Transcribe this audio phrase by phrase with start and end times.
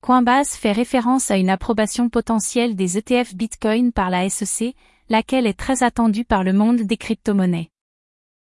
[0.00, 4.74] Coinbase fait référence à une approbation potentielle des ETF Bitcoin par la SEC,
[5.08, 7.70] laquelle est très attendue par le monde des crypto-monnaies.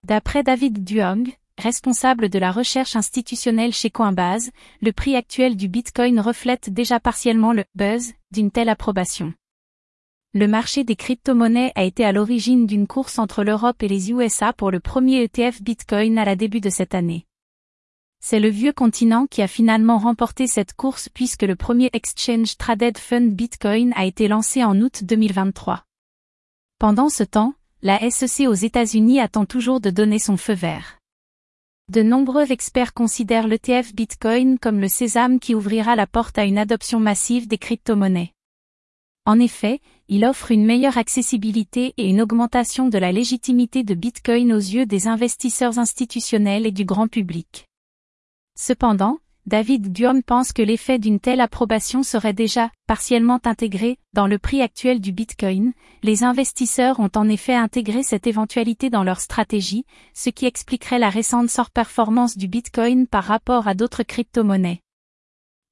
[0.05, 1.29] D'après David Duong,
[1.59, 7.53] responsable de la recherche institutionnelle chez Coinbase, le prix actuel du Bitcoin reflète déjà partiellement
[7.53, 9.35] le buzz d'une telle approbation.
[10.33, 14.53] Le marché des crypto-monnaies a été à l'origine d'une course entre l'Europe et les USA
[14.53, 17.27] pour le premier ETF Bitcoin à la début de cette année.
[18.27, 22.97] C'est le vieux continent qui a finalement remporté cette course puisque le premier Exchange Traded
[22.97, 25.85] Fund Bitcoin a été lancé en août 2023.
[26.79, 30.97] Pendant ce temps, la SEC aux États-Unis attend toujours de donner son feu vert.
[31.93, 36.57] De nombreux experts considèrent l'ETF Bitcoin comme le sésame qui ouvrira la porte à une
[36.57, 38.33] adoption massive des crypto-monnaies.
[39.27, 44.51] En effet, il offre une meilleure accessibilité et une augmentation de la légitimité de Bitcoin
[44.55, 47.67] aux yeux des investisseurs institutionnels et du grand public.
[48.57, 54.39] Cependant, David Duom pense que l'effet d'une telle approbation serait déjà partiellement intégré dans le
[54.39, 55.75] prix actuel du Bitcoin.
[56.03, 61.11] Les investisseurs ont en effet intégré cette éventualité dans leur stratégie, ce qui expliquerait la
[61.11, 64.81] récente sort-performance du Bitcoin par rapport à d'autres crypto-monnaies.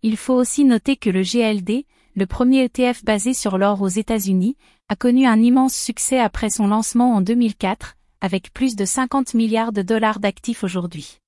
[0.02, 4.58] Il faut aussi noter que le GLD, le premier ETF basé sur l'or aux États-Unis,
[4.90, 9.72] a connu un immense succès après son lancement en 2004, avec plus de 50 milliards
[9.72, 11.20] de dollars d'actifs aujourd'hui.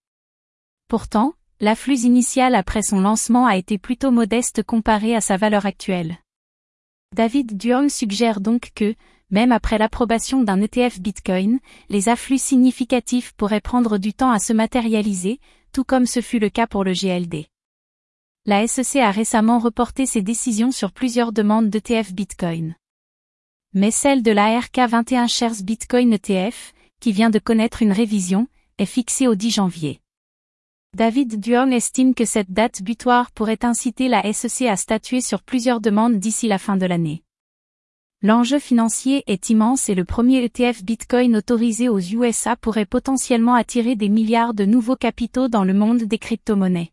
[0.88, 6.18] Pourtant, l'afflux initial après son lancement a été plutôt modeste comparé à sa valeur actuelle.
[7.14, 8.94] David Duong suggère donc que,
[9.30, 14.52] même après l'approbation d'un ETF Bitcoin, les afflux significatifs pourraient prendre du temps à se
[14.52, 15.40] matérialiser,
[15.72, 17.46] tout comme ce fut le cas pour le GLD.
[18.46, 22.74] La SEC a récemment reporté ses décisions sur plusieurs demandes d'ETF Bitcoin.
[23.72, 28.46] Mais celle de la RK21 Shares Bitcoin ETF, qui vient de connaître une révision,
[28.78, 30.00] est fixée au 10 janvier.
[30.94, 35.80] David Duong estime que cette date butoir pourrait inciter la SEC à statuer sur plusieurs
[35.80, 37.24] demandes d'ici la fin de l'année.
[38.22, 43.96] L'enjeu financier est immense et le premier ETF Bitcoin autorisé aux USA pourrait potentiellement attirer
[43.96, 46.92] des milliards de nouveaux capitaux dans le monde des crypto-monnaies.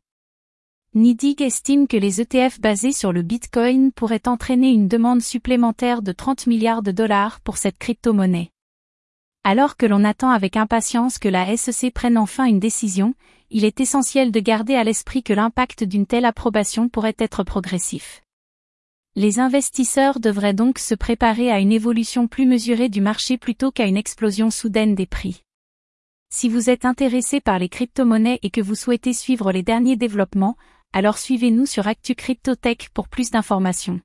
[0.95, 6.11] Nidig estime que les ETF basés sur le Bitcoin pourraient entraîner une demande supplémentaire de
[6.11, 8.50] 30 milliards de dollars pour cette crypto-monnaie.
[9.44, 13.13] Alors que l'on attend avec impatience que la SEC prenne enfin une décision,
[13.53, 18.22] il est essentiel de garder à l'esprit que l'impact d'une telle approbation pourrait être progressif.
[19.16, 23.88] Les investisseurs devraient donc se préparer à une évolution plus mesurée du marché plutôt qu'à
[23.88, 25.44] une explosion soudaine des prix.
[26.34, 30.56] Si vous êtes intéressé par les crypto-monnaies et que vous souhaitez suivre les derniers développements,
[30.94, 34.00] alors suivez-nous sur Actu Cryptotech pour plus d'informations.